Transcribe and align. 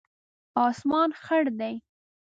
اسمان 0.67 1.09
خړ 1.23 1.41
دی 1.59 1.75